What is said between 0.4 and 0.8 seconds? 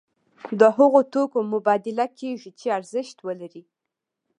د